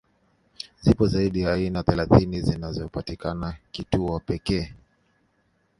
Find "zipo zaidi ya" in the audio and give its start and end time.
0.81-1.53